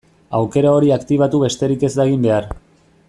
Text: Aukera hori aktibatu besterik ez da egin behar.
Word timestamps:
Aukera 0.37 0.71
hori 0.77 0.89
aktibatu 0.95 1.43
besterik 1.43 1.87
ez 1.89 1.93
da 2.01 2.09
egin 2.09 2.25
behar. 2.29 2.49